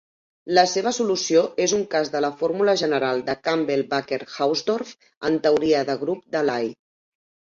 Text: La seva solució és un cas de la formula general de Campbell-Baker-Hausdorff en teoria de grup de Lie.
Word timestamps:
La 0.57 0.61
seva 0.69 0.91
solució 0.97 1.43
és 1.65 1.75
un 1.79 1.83
cas 1.91 2.09
de 2.15 2.21
la 2.25 2.31
formula 2.39 2.75
general 2.83 3.21
de 3.27 3.35
Campbell-Baker-Hausdorff 3.49 4.95
en 5.31 5.39
teoria 5.45 5.83
de 5.91 5.99
grup 6.07 6.25
de 6.39 6.43
Lie. 6.49 6.75